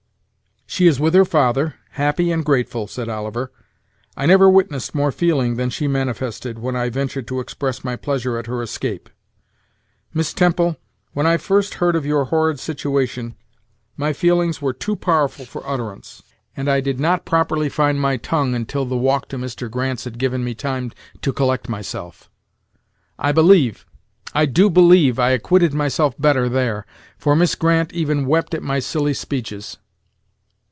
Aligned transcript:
"She 0.73 0.87
is 0.87 1.01
with 1.01 1.13
her 1.15 1.25
father, 1.25 1.75
happy 1.91 2.31
and 2.31 2.45
grateful," 2.45 2.87
said 2.87 3.09
Oliver, 3.09 3.51
"I 4.15 4.25
never 4.25 4.49
witnessed 4.49 4.95
more 4.95 5.11
feeling 5.11 5.57
than 5.57 5.69
she 5.69 5.85
manifested, 5.85 6.59
when 6.59 6.77
I 6.77 6.87
ventured 6.89 7.27
to 7.27 7.41
express 7.41 7.83
my 7.83 7.97
pleasure 7.97 8.37
at 8.37 8.47
her 8.47 8.61
escape. 8.63 9.09
Miss 10.13 10.31
Temple, 10.33 10.77
when 11.11 11.27
I 11.27 11.35
first 11.35 11.75
heard 11.75 11.93
of 11.97 12.05
your 12.05 12.23
horrid 12.23 12.57
situation, 12.57 13.35
my 13.97 14.13
feelings 14.13 14.61
were 14.61 14.71
too 14.71 14.95
powerful 14.95 15.43
for 15.43 15.61
utterance; 15.67 16.23
and 16.55 16.69
I 16.69 16.79
did 16.79 17.01
not 17.01 17.25
properly 17.25 17.67
find 17.67 17.99
my 17.99 18.15
tongue, 18.15 18.55
until 18.55 18.85
the 18.85 18.95
walk 18.95 19.27
to 19.27 19.37
Mr. 19.37 19.69
Grant's 19.69 20.05
had 20.05 20.17
given 20.17 20.41
me 20.41 20.55
time 20.55 20.93
to 21.21 21.33
collect 21.33 21.67
myself. 21.67 22.29
I 23.19 23.33
believe 23.33 23.85
I 24.33 24.45
do 24.45 24.69
believe, 24.69 25.19
I 25.19 25.31
acquitted 25.31 25.73
myself 25.73 26.15
better 26.17 26.47
there, 26.47 26.85
for 27.17 27.35
Miss 27.35 27.55
Grant 27.55 27.91
even 27.91 28.25
wept 28.25 28.53
at 28.53 28.63
my 28.63 28.79
silly 28.79 29.13
speeches." 29.13 29.77